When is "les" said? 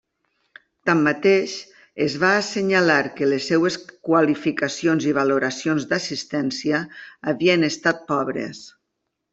3.29-3.51